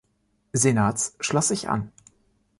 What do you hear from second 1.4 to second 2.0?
sich an.